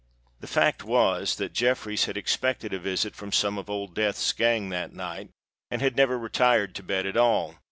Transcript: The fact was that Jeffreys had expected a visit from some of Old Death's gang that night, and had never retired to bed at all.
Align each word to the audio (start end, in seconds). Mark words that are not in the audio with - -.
The 0.39 0.47
fact 0.47 0.83
was 0.83 1.35
that 1.35 1.53
Jeffreys 1.53 2.05
had 2.05 2.17
expected 2.17 2.73
a 2.73 2.79
visit 2.79 3.13
from 3.15 3.31
some 3.31 3.59
of 3.59 3.69
Old 3.69 3.93
Death's 3.93 4.33
gang 4.33 4.69
that 4.69 4.93
night, 4.93 5.29
and 5.69 5.79
had 5.79 5.95
never 5.95 6.17
retired 6.17 6.73
to 6.73 6.81
bed 6.81 7.05
at 7.05 7.15
all. 7.17 7.53